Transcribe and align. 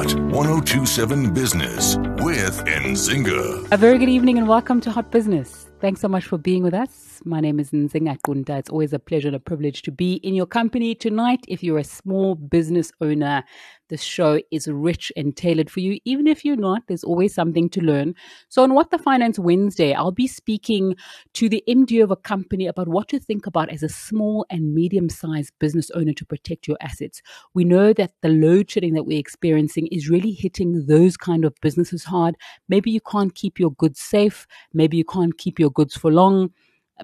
Hot 0.00 0.14
1027 0.14 1.34
Business 1.34 1.98
with 2.24 2.64
Nzinga. 2.64 3.70
A 3.70 3.76
very 3.76 3.98
good 3.98 4.08
evening 4.08 4.38
and 4.38 4.48
welcome 4.48 4.80
to 4.80 4.90
Hot 4.90 5.10
Business. 5.10 5.68
Thanks 5.78 6.00
so 6.00 6.08
much 6.08 6.24
for 6.24 6.38
being 6.38 6.62
with 6.62 6.72
us. 6.72 7.20
My 7.26 7.38
name 7.38 7.60
is 7.60 7.70
Nzinga 7.70 8.16
Qunta. 8.22 8.58
It's 8.58 8.70
always 8.70 8.94
a 8.94 8.98
pleasure 8.98 9.28
and 9.28 9.36
a 9.36 9.40
privilege 9.40 9.82
to 9.82 9.92
be 9.92 10.14
in 10.14 10.32
your 10.32 10.46
company 10.46 10.94
tonight. 10.94 11.44
If 11.48 11.62
you're 11.62 11.76
a 11.76 11.84
small 11.84 12.34
business 12.34 12.92
owner, 13.02 13.44
this 13.90 14.02
show 14.02 14.40
is 14.50 14.66
rich 14.68 15.12
and 15.16 15.36
tailored 15.36 15.68
for 15.68 15.80
you. 15.80 15.98
Even 16.06 16.26
if 16.26 16.44
you're 16.44 16.56
not, 16.56 16.82
there's 16.86 17.04
always 17.04 17.34
something 17.34 17.68
to 17.70 17.82
learn. 17.82 18.14
So, 18.48 18.62
on 18.62 18.72
What 18.72 18.90
the 18.90 18.98
Finance 18.98 19.38
Wednesday, 19.38 19.92
I'll 19.92 20.12
be 20.12 20.26
speaking 20.26 20.96
to 21.34 21.48
the 21.50 21.62
MD 21.68 22.02
of 22.02 22.10
a 22.10 22.16
company 22.16 22.66
about 22.66 22.88
what 22.88 23.08
to 23.08 23.20
think 23.20 23.46
about 23.46 23.68
as 23.68 23.82
a 23.82 23.88
small 23.88 24.46
and 24.48 24.74
medium 24.74 25.10
sized 25.10 25.52
business 25.58 25.90
owner 25.90 26.14
to 26.14 26.24
protect 26.24 26.66
your 26.66 26.78
assets. 26.80 27.20
We 27.52 27.64
know 27.64 27.92
that 27.92 28.12
the 28.22 28.30
load 28.30 28.70
shedding 28.70 28.94
that 28.94 29.04
we're 29.04 29.18
experiencing 29.18 29.88
is 29.88 30.08
really 30.08 30.32
hitting 30.32 30.86
those 30.86 31.18
kind 31.18 31.44
of 31.44 31.54
businesses 31.60 32.04
hard. 32.04 32.36
Maybe 32.68 32.90
you 32.90 33.00
can't 33.02 33.34
keep 33.34 33.58
your 33.58 33.72
goods 33.72 34.00
safe. 34.00 34.46
Maybe 34.72 34.96
you 34.96 35.04
can't 35.04 35.36
keep 35.36 35.58
your 35.58 35.70
goods 35.70 35.96
for 35.96 36.10
long 36.10 36.52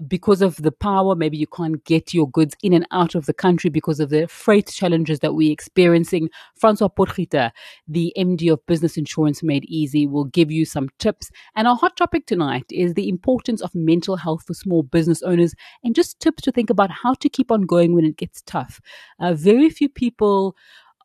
because 0.07 0.41
of 0.41 0.57
the 0.57 0.71
power, 0.71 1.15
maybe 1.15 1.37
you 1.37 1.47
can't 1.47 1.83
get 1.85 2.13
your 2.13 2.29
goods 2.29 2.55
in 2.61 2.73
and 2.73 2.85
out 2.91 3.15
of 3.15 3.25
the 3.25 3.33
country 3.33 3.69
because 3.69 3.99
of 3.99 4.09
the 4.09 4.27
freight 4.27 4.67
challenges 4.67 5.19
that 5.19 5.33
we're 5.33 5.51
experiencing. 5.51 6.29
Francois 6.55 6.89
Potgieter, 6.89 7.51
the 7.87 8.13
MD 8.17 8.51
of 8.51 8.65
Business 8.65 8.97
Insurance 8.97 9.41
Made 9.41 9.65
Easy, 9.65 10.05
will 10.05 10.25
give 10.25 10.51
you 10.51 10.65
some 10.65 10.89
tips. 10.99 11.31
And 11.55 11.67
our 11.67 11.75
hot 11.75 11.97
topic 11.97 12.25
tonight 12.25 12.65
is 12.69 12.93
the 12.93 13.09
importance 13.09 13.61
of 13.61 13.73
mental 13.73 14.15
health 14.15 14.43
for 14.45 14.53
small 14.53 14.83
business 14.83 15.21
owners 15.23 15.53
and 15.83 15.95
just 15.95 16.19
tips 16.19 16.43
to 16.43 16.51
think 16.51 16.69
about 16.69 16.91
how 16.91 17.13
to 17.15 17.29
keep 17.29 17.51
on 17.51 17.61
going 17.61 17.93
when 17.93 18.05
it 18.05 18.17
gets 18.17 18.41
tough. 18.43 18.79
Uh, 19.19 19.33
very 19.33 19.69
few 19.69 19.89
people 19.89 20.55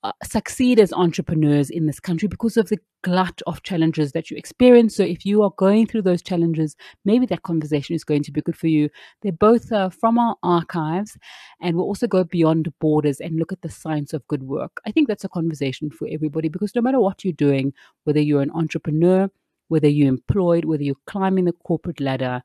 uh, 0.05 0.13
succeed 0.25 0.81
as 0.81 0.93
entrepreneurs 0.93 1.71
in 1.71 1.87
this 1.87 2.01
country 2.01 2.27
because 2.27 2.57
of 2.57 2.69
the 2.69 2.79
glut 3.03 3.41
of 3.47 3.63
challenges 3.63 4.13
that 4.13 4.31
you 4.31 4.37
experience. 4.37 4.97
So, 4.97 5.05
if 5.05 5.25
you 5.25 5.43
are 5.43 5.53
going 5.57 5.87
through 5.87 6.03
those 6.03 6.23
challenges, 6.23 6.77
maybe 7.05 7.27
that 7.27 7.43
conversation 7.43 7.95
is 7.95 8.05
going 8.05 8.23
to 8.25 8.33
be 8.33 8.41
good 8.41 8.57
for 8.57 8.67
you. 8.67 8.89
They're 9.23 9.33
both 9.33 9.71
uh, 9.71 9.91
from 9.91 10.19
our 10.19 10.37
archives, 10.43 11.17
and 11.61 11.77
we'll 11.77 11.87
also 11.87 12.07
go 12.07 12.25
beyond 12.25 12.73
borders 12.81 13.21
and 13.21 13.39
look 13.39 13.53
at 13.53 13.63
the 13.63 13.69
science 13.69 14.13
of 14.13 14.27
good 14.29 14.43
work. 14.43 14.81
I 14.87 14.91
think 14.91 15.09
that's 15.09 15.25
a 15.25 15.29
conversation 15.29 15.91
for 15.91 16.09
everybody 16.11 16.49
because 16.49 16.75
no 16.75 16.83
matter 16.83 17.01
what 17.01 17.25
you're 17.25 17.33
doing, 17.33 17.73
whether 18.05 18.21
you're 18.21 18.43
an 18.43 18.51
entrepreneur, 18.55 19.31
whether 19.69 19.89
you're 19.89 20.09
employed, 20.09 20.65
whether 20.65 20.83
you're 20.83 20.97
climbing 21.07 21.45
the 21.45 21.53
corporate 21.65 22.01
ladder, 22.01 22.43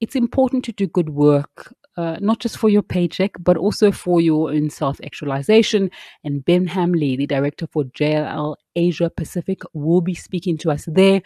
it's 0.00 0.16
important 0.16 0.64
to 0.64 0.72
do 0.72 0.86
good 0.86 1.10
work 1.10 1.74
uh, 1.96 2.16
not 2.20 2.38
just 2.40 2.56
for 2.56 2.68
your 2.68 2.82
paycheck, 2.82 3.32
but 3.40 3.56
also 3.56 3.92
for 3.92 4.20
your 4.20 4.50
own 4.50 4.70
self 4.70 5.00
actualization. 5.04 5.90
And 6.24 6.44
Ben 6.44 6.66
Hamley, 6.66 7.16
the 7.16 7.26
director 7.26 7.66
for 7.66 7.84
JLL 7.84 8.56
Asia 8.76 9.10
Pacific, 9.10 9.62
will 9.72 10.00
be 10.00 10.14
speaking 10.14 10.56
to 10.58 10.70
us 10.70 10.86
there. 10.86 11.22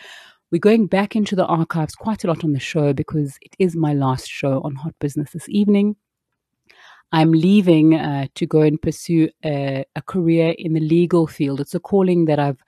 We're 0.50 0.58
going 0.58 0.86
back 0.86 1.17
into 1.17 1.34
the 1.34 1.47
archives 1.47 1.95
quite 1.95 2.25
a 2.25 2.28
lot 2.28 2.45
on 2.45 2.53
the 2.53 2.61
show 2.61 2.92
because 2.92 3.36
it 3.42 3.55
is 3.58 3.75
my 3.75 3.95
last 3.95 4.28
show 4.28 4.61
on 4.62 4.77
Hot 4.77 4.95
Business 5.00 5.33
this 5.33 5.48
evening. 5.48 5.97
I'm 7.12 7.33
leaving 7.33 7.95
uh, 7.95 8.27
to 8.34 8.47
go 8.47 8.62
and 8.62 8.80
pursue 8.80 9.28
a, 9.45 9.84
a 9.95 10.03
career 10.03 10.55
in 10.58 10.75
the 10.75 10.80
legal 10.80 11.27
field. 11.27 11.61
It's 11.61 11.75
a 11.75 11.80
calling 11.80 12.27
that 12.27 12.39
I've 12.39 12.62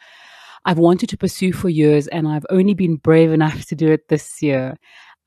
I've 0.64 0.78
wanted 0.78 1.08
to 1.10 1.16
pursue 1.16 1.52
for 1.52 1.68
years, 1.68 2.08
and 2.08 2.28
I've 2.28 2.44
only 2.50 2.74
been 2.74 2.96
brave 2.96 3.32
enough 3.32 3.64
to 3.66 3.74
do 3.74 3.90
it 3.90 4.08
this 4.08 4.42
year. 4.42 4.76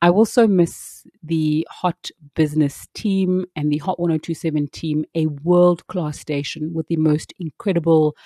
I 0.02 0.08
also 0.08 0.48
miss 0.48 1.06
the 1.22 1.64
Hot 1.70 2.10
Business 2.34 2.88
team 2.92 3.46
and 3.54 3.70
the 3.72 3.78
Hot 3.78 4.00
1027 4.00 4.66
team, 4.72 5.04
a 5.14 5.26
world 5.26 5.86
class 5.86 6.18
station 6.18 6.74
with 6.74 6.88
the 6.88 6.96
most 6.96 7.32
incredible 7.38 8.16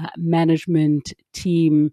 uh, 0.00 0.08
management 0.16 1.12
team. 1.34 1.92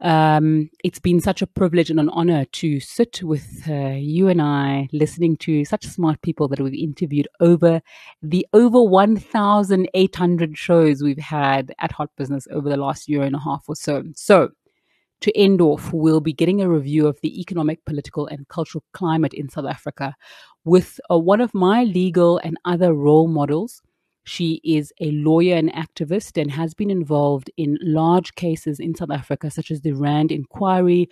Um, 0.00 0.70
it's 0.82 0.98
been 0.98 1.20
such 1.20 1.42
a 1.42 1.46
privilege 1.46 1.90
and 1.90 2.00
an 2.00 2.08
honor 2.08 2.46
to 2.46 2.80
sit 2.80 3.22
with 3.22 3.62
uh, 3.68 3.90
you 3.90 4.28
and 4.28 4.40
I, 4.40 4.88
listening 4.90 5.36
to 5.38 5.66
such 5.66 5.86
smart 5.86 6.22
people 6.22 6.48
that 6.48 6.58
we've 6.58 6.72
interviewed 6.72 7.28
over 7.40 7.82
the 8.22 8.46
over 8.54 8.82
1,800 8.82 10.56
shows 10.56 11.02
we've 11.02 11.18
had 11.18 11.74
at 11.78 11.92
Hot 11.92 12.08
Business 12.16 12.48
over 12.50 12.70
the 12.70 12.78
last 12.78 13.06
year 13.06 13.22
and 13.22 13.36
a 13.36 13.38
half 13.38 13.64
or 13.68 13.76
so. 13.76 14.02
So, 14.16 14.52
to 15.22 15.36
end 15.36 15.60
off, 15.60 15.92
we'll 15.92 16.20
be 16.20 16.32
getting 16.32 16.60
a 16.60 16.68
review 16.68 17.06
of 17.06 17.18
the 17.22 17.40
economic, 17.40 17.84
political, 17.84 18.26
and 18.26 18.46
cultural 18.48 18.84
climate 18.92 19.32
in 19.34 19.48
South 19.48 19.66
Africa 19.66 20.14
with 20.64 21.00
uh, 21.10 21.18
one 21.18 21.40
of 21.40 21.54
my 21.54 21.84
legal 21.84 22.38
and 22.38 22.56
other 22.64 22.92
role 22.92 23.28
models. 23.28 23.82
She 24.24 24.60
is 24.62 24.92
a 25.00 25.10
lawyer 25.10 25.56
and 25.56 25.72
activist 25.72 26.40
and 26.40 26.50
has 26.52 26.74
been 26.74 26.90
involved 26.90 27.50
in 27.56 27.76
large 27.82 28.34
cases 28.36 28.78
in 28.78 28.94
South 28.94 29.10
Africa, 29.10 29.50
such 29.50 29.70
as 29.72 29.80
the 29.80 29.92
Rand 29.92 30.30
inquiry, 30.30 31.08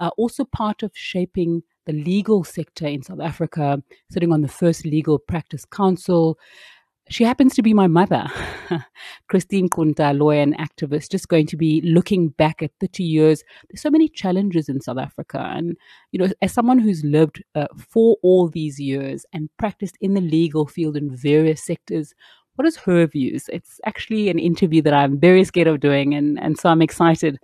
uh, 0.00 0.10
also 0.16 0.44
part 0.44 0.82
of 0.82 0.90
shaping 0.94 1.62
the 1.84 1.92
legal 1.92 2.42
sector 2.44 2.86
in 2.86 3.02
South 3.02 3.20
Africa, 3.20 3.82
sitting 4.10 4.32
on 4.32 4.40
the 4.40 4.48
first 4.48 4.86
legal 4.86 5.18
practice 5.18 5.66
council, 5.66 6.38
she 7.10 7.24
happens 7.24 7.54
to 7.54 7.62
be 7.62 7.74
my 7.74 7.86
mother, 7.86 8.26
Christine 9.28 9.68
Qunta, 9.68 10.18
lawyer 10.18 10.40
and 10.40 10.56
activist, 10.56 11.10
just 11.10 11.28
going 11.28 11.46
to 11.48 11.56
be 11.56 11.82
looking 11.82 12.28
back 12.30 12.62
at 12.62 12.70
30 12.80 13.04
years. 13.04 13.44
There's 13.68 13.82
so 13.82 13.90
many 13.90 14.08
challenges 14.08 14.68
in 14.68 14.80
South 14.80 14.98
Africa. 14.98 15.38
And, 15.54 15.76
you 16.12 16.18
know, 16.18 16.32
as 16.40 16.52
someone 16.52 16.78
who's 16.78 17.04
lived 17.04 17.42
uh, 17.54 17.66
for 17.76 18.16
all 18.22 18.48
these 18.48 18.80
years 18.80 19.26
and 19.32 19.50
practiced 19.58 19.96
in 20.00 20.14
the 20.14 20.20
legal 20.22 20.66
field 20.66 20.96
in 20.96 21.14
various 21.14 21.64
sectors, 21.64 22.14
what 22.56 22.66
is 22.66 22.76
her 22.78 23.06
views? 23.06 23.50
It's 23.52 23.80
actually 23.84 24.30
an 24.30 24.38
interview 24.38 24.80
that 24.82 24.94
I'm 24.94 25.20
very 25.20 25.44
scared 25.44 25.66
of 25.66 25.80
doing. 25.80 26.14
And, 26.14 26.40
and 26.40 26.58
so 26.58 26.70
I'm 26.70 26.82
excited 26.82 27.38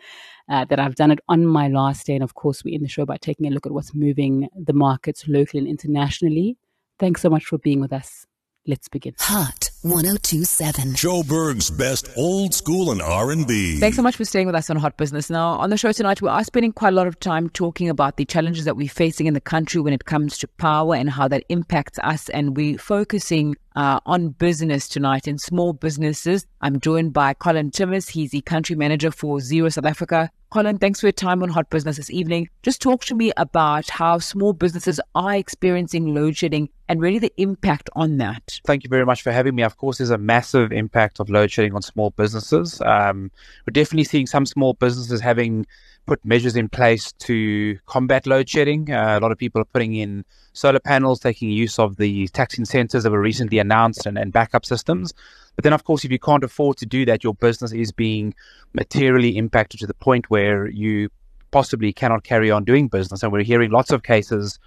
uh, 0.49 0.65
that 0.67 0.81
I've 0.81 0.95
done 0.95 1.11
it 1.11 1.21
on 1.29 1.45
my 1.45 1.69
last 1.69 2.07
day. 2.07 2.15
And 2.15 2.25
of 2.25 2.35
course, 2.35 2.65
we 2.65 2.75
end 2.75 2.85
the 2.85 2.89
show 2.89 3.05
by 3.05 3.19
taking 3.19 3.47
a 3.47 3.51
look 3.51 3.67
at 3.67 3.73
what's 3.73 3.95
moving 3.95 4.49
the 4.57 4.73
markets 4.73 5.29
locally 5.29 5.59
and 5.59 5.69
internationally. 5.69 6.57
Thanks 6.99 7.21
so 7.21 7.29
much 7.29 7.45
for 7.45 7.59
being 7.59 7.81
with 7.81 7.93
us. 7.93 8.27
Let's 8.71 8.89
begin. 8.89 9.17
Hot 9.19 9.69
1027. 9.83 10.93
Joburg's 10.93 11.71
best 11.73 12.09
old 12.17 12.55
school 12.55 12.93
and 12.93 13.03
R&B. 13.03 13.79
Thanks 13.81 13.97
so 13.97 14.03
much 14.03 14.15
for 14.15 14.25
staying 14.25 14.47
with 14.47 14.55
us 14.55 14.71
on 14.71 14.77
Hot 14.77 14.97
Business. 14.97 15.29
Now, 15.29 15.55
on 15.55 15.71
the 15.71 15.77
show 15.77 15.91
tonight, 15.91 16.23
we 16.23 16.29
are 16.29 16.45
spending 16.45 16.71
quite 16.71 16.93
a 16.93 16.97
lot 16.97 17.09
of 17.09 17.19
time 17.19 17.49
talking 17.49 17.89
about 17.89 18.17
the 18.17 18.25
challenges 18.25 18.65
that 18.67 18.77
we're 18.77 18.89
facing 18.89 19.27
in 19.27 19.35
the 19.35 19.41
country 19.41 19.81
when 19.81 19.93
it 19.93 20.05
comes 20.05 20.39
to 20.39 20.47
power 20.47 20.95
and 20.95 21.11
how 21.11 21.27
that 21.27 21.43
impacts 21.49 21.99
us. 22.05 22.29
And 22.29 22.57
we're 22.57 22.79
focusing 22.79 23.57
uh, 23.77 24.01
on 24.07 24.31
business 24.31 24.89
tonight 24.89 25.27
in 25.29 25.39
small 25.39 25.73
businesses. 25.73 26.47
I'm 26.61 26.81
joined 26.81 27.13
by 27.13 27.35
Colin 27.35 27.71
Timmis. 27.71 28.11
He's 28.11 28.31
the 28.31 28.41
country 28.41 28.77
manager 28.77 29.11
for 29.11 29.39
Xero 29.39 29.73
South 29.73 29.87
Africa. 29.87 30.31
Colin, 30.51 30.79
thanks 30.79 30.99
for 30.99 31.07
your 31.07 31.13
time 31.13 31.45
on 31.45 31.49
Hot 31.51 31.71
Business 31.71 31.97
this 31.97 32.11
evening. 32.11 32.49
Just 32.65 32.83
talk 32.83 33.05
to 33.05 33.15
me 33.15 33.31
about 33.37 33.89
how 33.89 34.19
small 34.19 34.53
businesses 34.53 35.01
are 35.15 35.37
experiencing 35.37 36.13
load 36.13 36.37
shedding 36.37 36.69
and 36.89 37.01
really 37.01 37.21
the 37.21 37.33
impact 37.37 37.89
on 37.95 38.17
that. 38.17 38.59
Thank 38.65 38.83
you 38.83 38.91
very 38.91 39.07
much 39.07 39.23
for 39.23 39.31
having 39.31 39.55
me. 39.55 39.63
Of 39.63 39.77
course, 39.77 39.99
there's 39.99 40.11
a 40.11 40.19
massive 40.19 40.73
impact 40.73 41.21
of 41.21 41.31
load 41.31 41.53
shedding 41.53 41.73
on 41.77 41.83
small 41.83 42.11
businesses. 42.11 42.81
Um, 42.81 43.31
we're 43.65 43.73
definitely 43.73 44.05
seeing 44.05 44.27
some 44.27 44.45
small 44.45 44.75
businesses 44.75 45.21
having 45.21 45.67
put 46.07 46.25
measures 46.25 46.57
in 46.57 46.69
place 46.69 47.13
to 47.13 47.79
combat 47.87 48.27
load 48.27 48.49
shedding. 48.49 48.91
Uh, 48.91 49.19
a 49.19 49.21
lot 49.21 49.33
of 49.33 49.39
people 49.39 49.61
are 49.61 49.67
putting 49.67 49.95
in 49.95 50.25
solar 50.53 50.81
panels, 50.81 51.21
taking 51.21 51.51
use 51.51 51.79
of 51.79 51.97
the 51.97 52.27
tax 52.29 52.59
incentives 52.59 53.05
that 53.05 53.11
were 53.11 53.21
recently 53.21 53.59
announced 53.59 54.07
and, 54.07 54.19
and 54.19 54.33
backup 54.33 54.67
systems. 54.67 55.15
But 55.57 55.65
then, 55.65 55.73
of 55.73 55.85
course, 55.85 56.05
if 56.05 56.11
you 56.11 56.19
can't 56.19 56.45
afford 56.45 56.79
to 56.79 56.87
do 56.87 57.05
that, 57.05 57.23
your 57.23 57.35
business 57.35 57.73
is 57.73 57.93
being 57.93 58.35
materially 58.73 59.37
impacted 59.37 59.81
to 59.81 59.87
the 59.87 59.95
point 59.95 60.31
where 60.31 60.69
you 60.69 61.11
possibly 61.51 61.93
cannot 61.93 62.25
carry 62.25 62.51
on 62.51 62.65
doing 62.65 62.89
business. 62.89 63.23
And 63.23 63.33
we're 63.33 63.43
hearing 63.43 63.71
lots 63.71 63.91
of 63.91 64.03
cases 64.03 64.59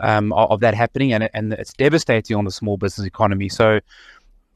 um, 0.00 0.32
of, 0.32 0.60
that 0.60 0.74
happening, 0.74 1.12
and, 1.12 1.28
and 1.34 1.52
it's 1.52 1.72
devastating 1.74 2.36
on 2.36 2.44
the 2.44 2.50
small 2.50 2.76
business 2.76 3.06
economy. 3.06 3.48
So 3.48 3.80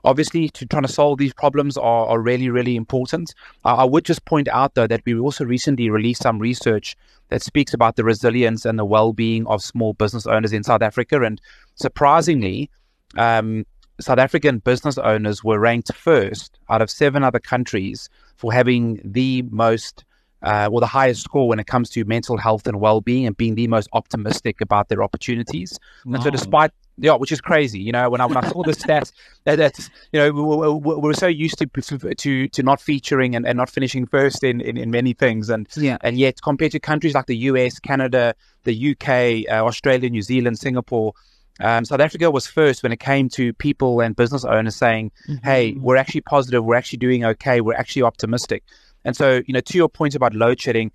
obviously 0.04 0.48
to 0.50 0.66
trying 0.66 0.82
to 0.82 0.92
solve 0.92 1.18
these 1.18 1.34
problems 1.34 1.76
are, 1.76 2.06
are 2.06 2.20
really 2.20 2.50
really 2.50 2.76
important 2.76 3.34
uh, 3.64 3.74
i 3.74 3.84
would 3.84 4.04
just 4.04 4.24
point 4.24 4.48
out 4.48 4.74
though 4.74 4.86
that 4.86 5.02
we 5.04 5.18
also 5.18 5.44
recently 5.44 5.90
released 5.90 6.22
some 6.22 6.38
research 6.38 6.96
that 7.28 7.42
speaks 7.42 7.72
about 7.74 7.96
the 7.96 8.04
resilience 8.04 8.64
and 8.64 8.78
the 8.78 8.84
well-being 8.84 9.46
of 9.46 9.62
small 9.62 9.92
business 9.94 10.26
owners 10.26 10.52
in 10.52 10.62
south 10.62 10.82
africa 10.82 11.22
and 11.22 11.40
surprisingly 11.74 12.70
um, 13.16 13.64
south 14.00 14.18
african 14.18 14.58
business 14.58 14.98
owners 14.98 15.42
were 15.42 15.58
ranked 15.58 15.92
first 15.94 16.58
out 16.68 16.82
of 16.82 16.90
seven 16.90 17.22
other 17.22 17.40
countries 17.40 18.08
for 18.36 18.52
having 18.52 19.00
the 19.04 19.42
most 19.50 20.04
uh, 20.44 20.68
or 20.70 20.80
the 20.80 20.86
highest 20.86 21.22
score 21.22 21.48
when 21.48 21.58
it 21.58 21.66
comes 21.66 21.88
to 21.90 22.04
mental 22.04 22.36
health 22.36 22.66
and 22.66 22.78
well-being 22.78 23.26
and 23.26 23.36
being 23.36 23.54
the 23.54 23.66
most 23.66 23.88
optimistic 23.94 24.60
about 24.60 24.88
their 24.88 25.02
opportunities. 25.02 25.78
Wow. 26.04 26.14
And 26.14 26.22
so, 26.22 26.30
despite 26.30 26.70
yeah, 26.96 27.14
which 27.14 27.32
is 27.32 27.40
crazy. 27.40 27.80
You 27.80 27.92
know, 27.92 28.08
when 28.08 28.20
I 28.20 28.26
when 28.26 28.36
I 28.36 28.48
saw 28.48 28.62
the 28.62 28.72
stats, 28.72 29.12
that 29.44 29.56
that's 29.56 29.90
you 30.12 30.20
know 30.20 30.30
we, 30.30 30.42
we, 30.42 30.94
we're 30.96 31.12
so 31.12 31.26
used 31.26 31.58
to 31.58 31.66
to 31.66 32.48
to 32.48 32.62
not 32.62 32.80
featuring 32.80 33.34
and, 33.34 33.46
and 33.46 33.56
not 33.56 33.70
finishing 33.70 34.06
first 34.06 34.44
in, 34.44 34.60
in, 34.60 34.76
in 34.76 34.90
many 34.90 35.12
things, 35.12 35.50
and 35.50 35.66
yeah. 35.76 35.98
and 36.02 36.18
yet 36.18 36.40
compared 36.42 36.72
to 36.72 36.80
countries 36.80 37.14
like 37.14 37.26
the 37.26 37.36
US, 37.36 37.78
Canada, 37.78 38.34
the 38.64 38.90
UK, 38.92 39.50
uh, 39.52 39.64
Australia, 39.64 40.08
New 40.10 40.22
Zealand, 40.22 40.58
Singapore. 40.58 41.14
Um, 41.60 41.84
South 41.84 42.00
Africa 42.00 42.32
was 42.32 42.48
first 42.48 42.82
when 42.82 42.90
it 42.90 42.98
came 42.98 43.28
to 43.30 43.52
people 43.54 44.00
and 44.00 44.16
business 44.16 44.44
owners 44.44 44.74
saying, 44.74 45.12
mm-hmm. 45.28 45.44
"Hey, 45.44 45.72
we're 45.72 45.96
actually 45.96 46.22
positive. 46.22 46.64
We're 46.64 46.74
actually 46.74 46.98
doing 46.98 47.24
okay. 47.24 47.60
We're 47.60 47.74
actually 47.74 48.02
optimistic." 48.02 48.64
And 49.04 49.16
so, 49.16 49.42
you 49.46 49.52
know, 49.52 49.60
to 49.60 49.76
your 49.76 49.88
point 49.88 50.14
about 50.14 50.34
load 50.34 50.60
shedding, 50.60 50.90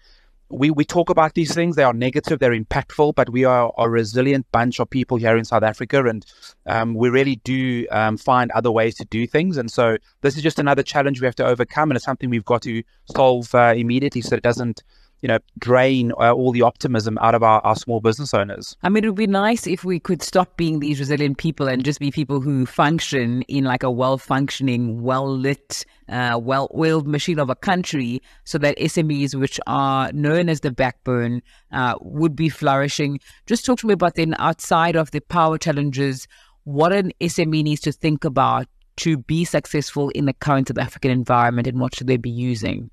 we, 0.50 0.72
we 0.72 0.84
talk 0.84 1.10
about 1.10 1.36
these 1.36 1.54
things. 1.54 1.76
They 1.76 1.84
are 1.84 1.94
negative, 1.94 2.40
they're 2.40 2.60
impactful, 2.60 3.16
but 3.16 3.30
we 3.30 3.44
are 3.46 3.72
a 3.78 3.90
resilient 3.90 4.48
bunch 4.52 4.80
of 4.80 4.90
people 4.90 5.18
here 5.18 5.38
in 5.38 5.46
South 5.46 5.64
Africa, 5.64 6.04
and 6.06 6.26
um, 6.66 6.96
we 6.96 7.10
really 7.10 7.38
do 7.38 7.88
um, 7.92 8.18
find 8.18 8.52
other 8.52 8.72
ways 8.72 8.96
to 8.96 9.06
do 9.06 9.28
things. 9.28 9.58
And 9.58 9.72
so, 9.72 9.98
this 10.22 10.36
is 10.36 10.44
just 10.44 10.60
another 10.60 10.84
challenge 10.84 11.22
we 11.22 11.26
have 11.26 11.36
to 11.36 11.46
overcome, 11.46 11.92
and 11.92 11.98
it's 11.98 12.06
something 12.06 12.30
we've 12.30 12.46
got 12.46 12.64
to 12.64 12.84
solve 13.16 13.54
uh, 13.54 13.74
immediately 13.76 14.22
so 14.22 14.36
it 14.36 14.44
doesn't 14.44 14.84
you 15.22 15.28
know, 15.28 15.40
drain 15.58 16.12
uh, 16.14 16.32
all 16.32 16.52
the 16.52 16.62
optimism 16.62 17.18
out 17.20 17.36
of 17.36 17.44
our, 17.44 17.60
our 17.62 17.76
small 17.76 18.00
business 18.00 18.34
owners. 18.34 18.78
I 18.84 18.90
mean, 18.90 19.04
it 19.04 19.08
would 19.08 19.16
be 19.16 19.28
nice 19.28 19.68
if 19.68 19.84
we 19.84 20.00
could 20.00 20.22
stop 20.22 20.56
being 20.58 20.80
these 20.80 21.00
resilient 21.00 21.38
people 21.38 21.68
and 21.68 21.84
just 21.84 22.00
be 22.00 22.12
people 22.12 22.40
who 22.40 22.66
function 22.66 23.42
in 23.44 23.66
like 23.66 23.84
a 23.84 23.92
well 23.92 24.18
functioning, 24.18 25.02
well 25.02 25.30
lit, 25.30 25.86
uh, 26.08 26.40
well 26.42 26.72
oiled 26.76 27.08
machine 27.08 27.40
of 27.40 27.50
a 27.50 27.56
country 27.56 28.22
so 28.46 28.58
that 28.58 28.78
SMEs, 28.78 29.36
which 29.36 29.60
are 29.68 30.12
known 30.14 30.50
as 30.50 30.62
the 30.62 30.72
backbone, 30.72 31.42
uh, 31.72 31.96
would 32.02 32.36
be 32.36 32.50
flourishing. 32.50 33.20
Just 33.46 33.66
talk 33.66 33.80
to 33.80 33.88
me 33.88 33.94
about 33.94 34.16
then 34.16 34.36
outside 34.40 34.96
of 34.96 35.12
the 35.12 35.20
power 35.20 35.58
challenges, 35.58 36.28
what 36.64 36.94
an 36.94 37.12
SME 37.20 37.64
needs 37.64 37.82
to 37.82 37.92
think 37.92 38.24
about 38.24 38.68
to 38.98 39.18
be 39.18 39.46
successful 39.46 40.10
in 40.10 40.26
the 40.26 40.34
current 40.34 40.68
South 40.68 40.78
African 40.78 41.10
environment 41.10 41.68
and 41.68 41.80
what 41.80 41.96
should 41.96 42.08
they 42.08 42.18
be 42.18 42.30
using? 42.30 42.90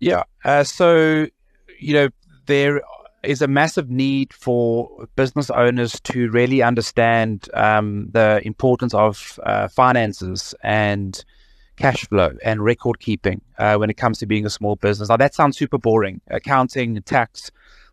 Yeah. 0.00 0.22
Uh, 0.44 0.62
so 0.62 1.26
you 1.78 1.94
know, 1.94 2.08
there 2.46 2.82
is 3.22 3.42
a 3.42 3.48
massive 3.48 3.90
need 3.90 4.32
for 4.32 5.08
business 5.16 5.50
owners 5.50 6.00
to 6.00 6.30
really 6.30 6.62
understand 6.62 7.48
um, 7.54 8.08
the 8.12 8.40
importance 8.44 8.94
of 8.94 9.40
uh, 9.44 9.68
finances 9.68 10.54
and 10.62 11.24
cash 11.76 12.06
flow 12.08 12.32
and 12.44 12.62
record 12.62 13.00
keeping 13.00 13.40
uh, 13.58 13.76
when 13.76 13.90
it 13.90 13.96
comes 13.96 14.18
to 14.18 14.26
being 14.26 14.46
a 14.46 14.50
small 14.50 14.76
business. 14.76 15.08
Now, 15.08 15.16
that 15.16 15.34
sounds 15.34 15.56
super 15.56 15.78
boring. 15.78 16.20
Accounting, 16.28 17.00
tax, 17.02 17.50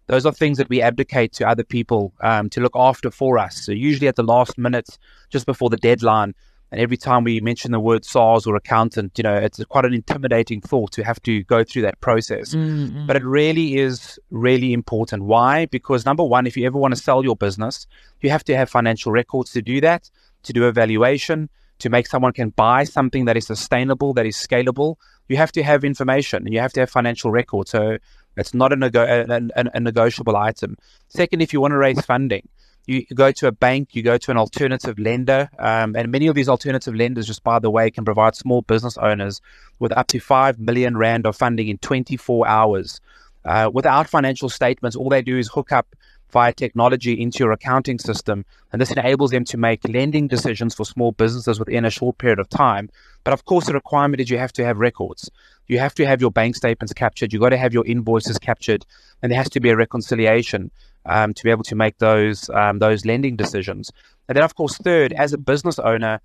those 0.08 0.26
are 0.26 0.32
things 0.32 0.58
that 0.58 0.70
we 0.70 0.82
abdicate 0.82 1.34
to 1.34 1.48
other 1.48 1.64
people 1.64 2.14
um, 2.22 2.50
to 2.52 2.62
look 2.62 2.76
after 2.76 3.10
for 3.10 3.38
us. 3.38 3.66
So, 3.66 3.72
usually 3.72 4.08
at 4.08 4.16
the 4.16 4.24
last 4.24 4.58
minute, 4.58 4.98
just 5.30 5.46
before 5.46 5.70
the 5.70 5.78
deadline, 5.78 6.36
and 6.76 6.82
every 6.82 6.98
time 6.98 7.24
we 7.24 7.40
mention 7.40 7.72
the 7.72 7.80
word 7.80 8.04
SARS 8.04 8.46
or 8.46 8.58
accountant, 8.58 9.18
you 9.18 9.24
know, 9.24 9.34
it's 9.34 9.64
quite 9.64 9.86
an 9.86 9.94
intimidating 9.94 10.60
thought 10.60 10.92
to 10.92 11.06
have 11.06 11.22
to 11.24 11.42
go 11.44 11.64
through 11.64 11.84
that 11.84 12.02
process. 12.02 12.54
Mm-hmm. 12.54 13.08
But 13.08 13.16
it 13.16 13.24
really 13.24 13.78
is 13.78 14.20
really 14.30 14.74
important. 14.74 15.24
Why? 15.24 15.68
Because 15.68 16.06
number 16.06 16.26
one, 16.26 16.46
if 16.46 16.58
you 16.58 16.68
ever 16.68 16.78
want 16.78 16.94
to 16.94 17.02
sell 17.02 17.24
your 17.24 17.38
business, 17.38 17.88
you 18.20 18.30
have 18.30 18.44
to 18.44 18.58
have 18.58 18.70
financial 18.70 19.14
records 19.14 19.54
to 19.54 19.62
do 19.62 19.80
that, 19.80 20.12
to 20.44 20.52
do 20.52 20.68
evaluation, 20.68 21.50
to 21.80 21.90
make 21.90 22.08
someone 22.08 22.34
can 22.34 22.50
buy 22.50 22.84
something 22.84 23.24
that 23.24 23.38
is 23.38 23.48
sustainable, 23.48 24.14
that 24.14 24.26
is 24.26 24.36
scalable. 24.36 24.98
You 25.30 25.38
have 25.38 25.54
to 25.54 25.64
have 25.64 25.86
information 25.86 26.44
and 26.44 26.54
you 26.54 26.60
have 26.60 26.74
to 26.74 26.82
have 26.82 26.90
financial 26.90 27.32
records. 27.32 27.72
So 27.72 28.00
it's 28.36 28.54
not 28.54 28.74
a, 28.74 28.76
nego- 28.76 29.02
a, 29.02 29.50
a, 29.56 29.64
a 29.76 29.80
negotiable 29.80 30.36
item. 30.36 30.76
Second, 31.08 31.42
if 31.42 31.54
you 31.54 31.62
want 31.62 31.72
to 31.72 31.78
raise 31.78 32.04
funding, 32.04 32.50
you 32.88 33.06
go 33.16 33.32
to 33.32 33.48
a 33.48 33.52
bank, 33.52 33.96
you 33.96 34.04
go 34.04 34.18
to 34.18 34.32
an 34.32 34.38
alternative 34.38 35.00
lender, 35.00 35.50
um, 35.60 35.96
and 35.96 36.12
many 36.12 36.28
of 36.28 36.36
these 36.36 36.50
alternative 36.50 36.96
lenders, 36.96 37.28
just 37.28 37.44
by 37.44 37.60
the 37.60 37.70
way, 37.70 37.90
can 37.90 38.06
provide 38.06 38.36
small 38.36 38.62
business 38.62 38.98
owners 38.98 39.42
with 39.80 39.92
up 39.92 40.08
to 40.08 40.20
5 40.20 40.60
million 40.60 40.98
Rand 40.98 41.26
of 41.26 41.36
funding 41.36 41.68
in 41.68 41.78
24 41.80 42.48
hours. 42.48 43.02
Uh, 43.44 43.70
without 43.74 44.08
financial 44.08 44.50
statements, 44.50 44.96
all 44.96 45.10
they 45.10 45.22
do 45.22 45.38
is 45.38 45.48
hook 45.48 45.72
up 45.72 45.96
via 46.32 46.52
technology 46.52 47.14
into 47.14 47.40
your 47.40 47.52
accounting 47.52 48.00
system, 48.00 48.46
and 48.72 48.82
this 48.82 48.92
enables 48.92 49.32
them 49.32 49.46
to 49.46 49.58
make 49.58 49.88
lending 49.88 50.28
decisions 50.28 50.76
for 50.76 50.86
small 50.86 51.12
businesses 51.12 51.60
within 51.60 51.86
a 51.86 51.90
short 51.90 52.18
period 52.18 52.40
of 52.40 52.50
time. 52.50 52.90
But 53.24 53.34
of 53.34 53.46
course, 53.46 53.68
the 53.68 53.74
requirement 53.74 54.20
is 54.22 54.30
you 54.30 54.38
have 54.38 54.54
to 54.54 54.66
have 54.66 54.78
records. 54.78 55.32
You 55.68 55.80
have 55.80 55.96
to 55.96 56.06
have 56.06 56.22
your 56.22 56.32
bank 56.32 56.56
statements 56.56 56.94
captured. 56.94 57.34
You've 57.34 57.42
got 57.42 57.50
to 57.50 57.58
have 57.58 57.74
your 57.74 57.86
invoices 57.86 58.38
captured, 58.38 58.86
and 59.22 59.32
there 59.32 59.38
has 59.38 59.50
to 59.52 59.60
be 59.60 59.70
a 59.70 59.76
reconciliation 59.76 60.72
um, 61.06 61.34
to 61.34 61.44
be 61.44 61.50
able 61.50 61.64
to 61.64 61.76
make 61.76 61.98
those 61.98 62.50
um, 62.50 62.80
those 62.80 63.06
lending 63.06 63.36
decisions. 63.36 63.92
And 64.28 64.36
then, 64.36 64.44
of 64.44 64.56
course, 64.56 64.78
third, 64.78 65.14
as 65.14 65.34
a 65.34 65.38
business 65.38 65.80
owner, 65.80 66.20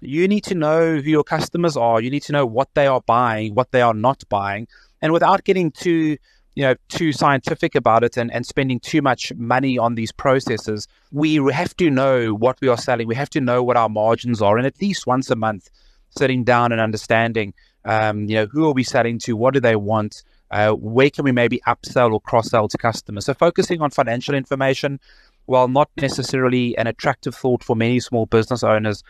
you 0.00 0.28
need 0.28 0.44
to 0.44 0.54
know 0.54 0.96
who 0.96 1.10
your 1.10 1.24
customers 1.24 1.76
are. 1.76 2.00
You 2.00 2.10
need 2.10 2.22
to 2.24 2.32
know 2.32 2.46
what 2.46 2.68
they 2.74 2.86
are 2.86 3.00
buying, 3.00 3.54
what 3.54 3.70
they 3.72 3.80
are 3.80 3.94
not 3.94 4.22
buying, 4.28 4.68
and 5.02 5.12
without 5.12 5.44
getting 5.44 5.70
too 5.70 6.16
you 6.54 6.62
know 6.62 6.74
too 6.88 7.12
scientific 7.12 7.74
about 7.74 8.04
it 8.04 8.16
and, 8.16 8.32
and 8.32 8.46
spending 8.46 8.78
too 8.78 9.02
much 9.02 9.32
money 9.34 9.76
on 9.76 9.96
these 9.96 10.12
processes 10.12 10.86
we 11.10 11.34
have 11.52 11.76
to 11.76 11.90
know 11.90 12.32
what 12.32 12.60
we 12.60 12.68
are 12.68 12.76
selling 12.76 13.08
we 13.08 13.14
have 13.14 13.30
to 13.30 13.40
know 13.40 13.62
what 13.62 13.76
our 13.76 13.88
margins 13.88 14.40
are 14.40 14.56
and 14.56 14.66
at 14.66 14.80
least 14.80 15.06
once 15.06 15.30
a 15.30 15.36
month 15.36 15.68
sitting 16.16 16.44
down 16.44 16.70
and 16.70 16.80
understanding 16.80 17.52
um, 17.84 18.24
you 18.24 18.34
know 18.36 18.46
who 18.46 18.66
are 18.66 18.72
we 18.72 18.84
selling 18.84 19.18
to 19.18 19.36
what 19.36 19.54
do 19.54 19.60
they 19.60 19.76
want 19.76 20.22
uh, 20.54 20.72
where 20.72 21.10
can 21.10 21.24
we 21.24 21.32
maybe 21.32 21.60
upsell 21.66 22.12
or 22.12 22.20
cross 22.20 22.50
sell 22.50 22.68
to 22.68 22.78
customers? 22.78 23.26
So 23.26 23.34
focusing 23.34 23.82
on 23.82 23.90
financial 23.90 24.36
information, 24.36 25.00
while 25.46 25.66
not 25.66 25.90
necessarily 25.96 26.78
an 26.78 26.86
attractive 26.86 27.34
thought 27.34 27.64
for 27.64 27.74
many 27.74 27.98
small 27.98 28.26
business 28.26 28.62
owners, 28.62 29.02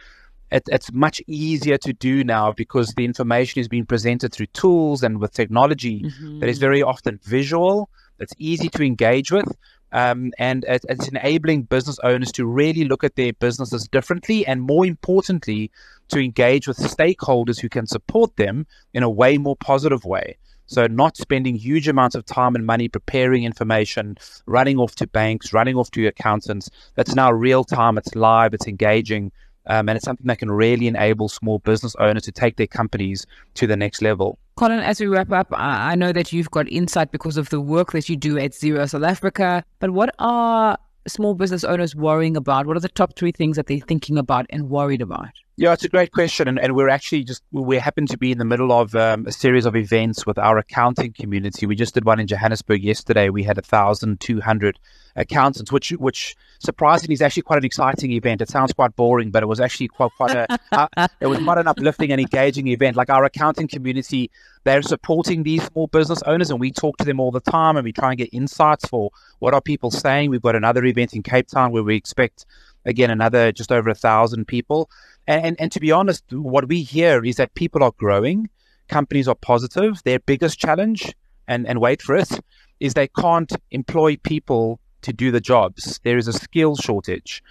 it, 0.51 0.63
it's 0.73 0.91
much 0.93 1.21
easier 1.27 1.77
to 1.79 1.93
do 1.93 2.25
now 2.25 2.53
because 2.53 2.95
the 2.97 3.05
information 3.05 3.61
is 3.61 3.69
being 3.69 3.85
presented 3.85 4.33
through 4.33 4.47
tools 4.47 5.03
and 5.03 5.21
with 5.21 5.33
technology 5.33 6.01
mm-hmm. 6.01 6.39
that 6.39 6.49
is 6.49 6.59
very 6.59 6.83
often 6.83 7.21
visual. 7.23 7.91
It's 8.19 8.33
easy 8.39 8.71
to 8.71 8.83
engage 8.83 9.31
with. 9.31 9.55
Um, 9.93 10.33
and 10.39 10.65
it, 10.65 10.85
it's 10.89 11.09
enabling 11.09 11.65
business 11.65 11.99
owners 12.03 12.33
to 12.33 12.47
really 12.47 12.85
look 12.85 13.05
at 13.05 13.17
their 13.17 13.35
businesses 13.35 13.87
differently 13.87 14.47
and 14.47 14.63
more 14.63 14.87
importantly 14.87 15.71
to 16.09 16.21
engage 16.21 16.69
with 16.69 16.79
stakeholders 16.79 17.61
who 17.61 17.69
can 17.69 17.87
support 17.87 18.37
them 18.37 18.67
in 18.93 19.03
a 19.03 19.11
way 19.11 19.39
more 19.39 19.57
positive 19.57 20.05
way 20.05 20.37
so, 20.67 20.87
not 20.87 21.17
spending 21.17 21.57
huge 21.57 21.89
amounts 21.89 22.15
of 22.15 22.25
time 22.25 22.55
and 22.55 22.65
money 22.65 22.89
preparing 22.89 23.45
information, 23.45 24.17
running 24.47 24.79
off 24.79 24.95
to 24.97 25.07
banks, 25.07 25.53
running 25.53 25.77
off 25.77 25.91
to 25.91 26.07
accountants. 26.07 26.71
That's 26.95 27.15
now 27.15 27.31
real 27.31 27.65
time, 27.65 27.99
it's 27.99 28.15
live, 28.15 28.55
it's 28.55 28.67
engaging, 28.67 29.31
um, 29.67 29.89
and 29.89 29.97
it's 29.97 30.07
something 30.07 30.27
that 30.27 30.39
can 30.39 30.51
really 30.51 30.87
enable 30.87 31.29
small 31.29 31.59
business 31.59 31.95
owners 31.97 32.23
to 32.23 32.33
take 32.33 32.57
their 32.57 32.67
companies 32.67 33.27
to 33.55 33.67
the 33.67 33.77
next 33.77 34.01
level. 34.01 34.39
Colin, 34.57 34.79
as 34.79 35.01
we 35.01 35.07
wrap 35.07 35.33
up, 35.33 35.49
I 35.51 35.97
know 35.97 36.13
that 36.13 36.33
you've 36.33 36.51
got 36.51 36.69
insight 36.69 37.13
because 37.13 37.37
of 37.37 37.51
the 37.51 37.61
work 37.61 37.93
that 37.93 38.09
you 38.09 38.17
do 38.17 38.39
at 38.39 38.53
Xero 38.53 38.89
South 38.89 39.03
Africa, 39.03 39.65
but 39.81 39.91
what 39.91 40.15
are 40.19 40.79
small 41.07 41.35
business 41.35 41.65
owners 41.65 41.95
worrying 41.95 42.37
about? 42.37 42.67
What 42.67 42.77
are 42.77 42.81
the 42.81 42.89
top 42.89 43.17
three 43.17 43.33
things 43.33 43.57
that 43.57 43.67
they're 43.67 43.81
thinking 43.81 44.17
about 44.17 44.47
and 44.49 44.71
worried 44.71 45.03
about? 45.03 45.33
Yeah, 45.57 45.73
it's 45.73 45.85
a 45.85 45.89
great 45.89 46.11
question. 46.11 46.49
And, 46.49 46.59
and 46.59 46.75
we're 46.75 46.89
actually 46.89 47.23
just, 47.23 47.45
we 47.53 47.77
happen 47.77 48.07
to 48.07 48.19
be 48.19 48.33
in 48.33 48.39
the 48.39 48.45
middle 48.45 48.73
of 48.73 48.93
um, 48.97 49.25
a 49.25 49.31
series 49.31 49.67
of 49.67 49.77
events 49.77 50.27
with 50.27 50.37
our 50.37 50.59
accounting 50.59 51.13
community. 51.13 51.65
We 51.65 51.77
just 51.77 51.95
did 51.95 52.05
one 52.05 52.19
in 52.19 52.27
Johannesburg 52.27 52.83
yesterday. 52.83 53.29
We 53.29 53.45
had 53.45 53.57
1,200 53.57 54.79
accountants, 55.15 55.71
which, 55.71 55.91
which 55.91 56.35
surprisingly 56.59 57.15
is 57.15 57.23
actually 57.23 57.45
quite 57.45 57.61
an 57.61 57.65
exciting 57.65 58.11
event. 58.11 58.41
It 58.41 58.49
sounds 58.49 58.73
quite 58.73 58.97
boring, 58.97 59.31
but 59.31 59.45
it 59.45 59.47
was 59.47 59.61
actually 59.61 59.87
quite, 59.87 60.11
quite 60.17 60.35
a, 60.35 60.59
uh, 60.73 61.07
it 61.21 61.29
was 61.29 61.39
quite 61.39 61.59
an 61.59 61.69
uplifting 61.69 62.11
and 62.11 62.21
engaging 62.21 62.67
event. 62.67 62.97
Like 62.97 63.09
our 63.09 63.23
accounting 63.23 63.69
community, 63.69 64.33
they're 64.65 64.83
supporting 64.83 65.45
these 65.45 65.63
small 65.67 65.87
business 65.87 66.21
owners 66.25 66.51
and 66.51 66.59
we 66.59 66.73
talk 66.73 66.97
to 66.97 67.05
them 67.05 67.21
all 67.21 67.31
the 67.31 67.41
time 67.41 67.77
and 67.77 67.85
we 67.85 67.93
try 67.93 68.09
and 68.09 68.19
get 68.19 68.31
insights 68.33 68.89
for 68.89 69.13
what 69.39 69.55
are 69.55 69.61
people 69.61 69.93
saying. 69.93 70.31
We've 70.31 70.43
got 70.43 70.57
another 70.57 70.85
event 70.85 71.15
in 71.15 71.23
Cape 71.23 71.47
Town 71.47 71.71
where 71.71 71.85
we 71.85 71.95
expect 71.95 72.45
again 72.85 73.11
another 73.11 73.53
just 73.53 73.73
over 73.73 73.89
a 73.89 73.95
thousand 73.95 74.47
people 74.47 74.91
and, 75.27 75.45
and, 75.47 75.57
and 75.61 75.73
to 75.73 75.81
be 75.81 75.93
honest, 75.93 76.25
what 76.33 76.69
we 76.69 76.83
hear 76.83 77.25
is 77.25 77.37
that 77.37 77.55
people 77.55 77.83
are 77.83 77.93
growing, 77.97 78.49
companies 78.89 79.29
are 79.29 79.35
positive. 79.35 80.03
Their 80.05 80.19
biggest 80.19 80.59
challenge, 80.59 81.15
and, 81.49 81.67
and 81.67 81.81
wait 81.81 82.03
for 82.03 82.17
it, 82.17 82.31
is 82.81 82.95
they 82.95 83.09
can't 83.09 83.53
employ 83.71 84.17
people 84.17 84.81
to 85.03 85.13
do 85.13 85.31
the 85.31 85.41
jobs. 85.41 86.01
There 86.05 86.19
is 86.19 86.29
a 86.29 86.33
skill 86.33 86.77
shortage. 86.77 87.43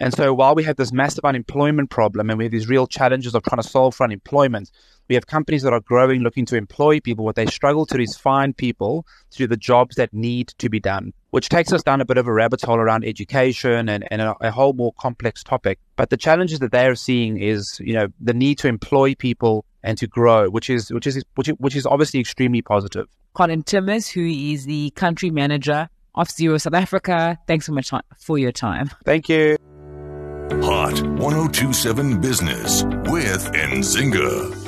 And 0.00 0.14
so 0.14 0.32
while 0.32 0.54
we 0.54 0.64
have 0.64 0.76
this 0.76 0.92
massive 0.92 1.26
unemployment 1.26 1.90
problem 1.90 2.30
and 2.30 2.38
we 2.38 2.44
have 2.46 2.52
these 2.52 2.70
real 2.70 2.86
challenges 2.86 3.34
of 3.34 3.42
trying 3.42 3.60
to 3.60 3.68
solve 3.68 3.94
for 3.94 4.04
unemployment, 4.04 4.70
we 5.08 5.14
have 5.14 5.26
companies 5.26 5.62
that 5.62 5.74
are 5.74 5.80
growing, 5.80 6.22
looking 6.22 6.46
to 6.46 6.56
employ 6.56 7.00
people. 7.00 7.24
What 7.24 7.36
they 7.36 7.44
struggle 7.46 7.84
to 7.84 7.96
do 7.96 8.02
is 8.02 8.16
find 8.16 8.56
people 8.56 9.04
to 9.32 9.38
do 9.38 9.46
the 9.46 9.58
jobs 9.58 9.96
that 9.96 10.14
need 10.14 10.48
to 10.58 10.70
be 10.70 10.80
done, 10.80 11.12
which 11.30 11.48
takes 11.48 11.72
us 11.72 11.82
down 11.82 12.00
a 12.00 12.04
bit 12.04 12.18
of 12.18 12.26
a 12.26 12.32
rabbit 12.32 12.62
hole 12.62 12.78
around 12.78 13.04
education 13.04 13.88
and, 13.88 14.06
and 14.10 14.22
a, 14.22 14.34
a 14.40 14.50
whole 14.50 14.72
more 14.72 14.92
complex 14.98 15.42
topic. 15.42 15.78
But 15.96 16.10
the 16.10 16.16
challenges 16.16 16.58
that 16.60 16.72
they're 16.72 16.94
seeing 16.94 17.38
is, 17.38 17.80
you 17.80 17.94
know, 17.94 18.08
the 18.20 18.34
need 18.34 18.58
to 18.58 18.68
employ 18.68 19.14
people 19.14 19.64
and 19.82 19.96
to 19.98 20.06
grow, 20.06 20.50
which 20.50 20.68
is 20.68 20.90
which 20.90 21.06
is 21.06 21.24
which 21.34 21.48
is, 21.48 21.54
which 21.58 21.76
is 21.76 21.86
obviously 21.86 22.20
extremely 22.20 22.62
positive. 22.62 23.06
Colin 23.34 23.62
Timmis, 23.62 24.10
who 24.10 24.26
is 24.26 24.66
the 24.66 24.90
country 24.90 25.30
manager 25.30 25.88
of 26.14 26.28
Xero 26.28 26.60
South 26.60 26.74
Africa. 26.74 27.38
Thanks 27.46 27.66
so 27.66 27.72
much 27.72 27.90
for 28.18 28.38
your 28.38 28.52
time. 28.52 28.90
Thank 29.04 29.28
you. 29.28 29.56
Hot 30.62 31.00
1027 31.00 32.20
Business 32.20 32.82
with 32.82 33.52
Nzinga. 33.52 34.59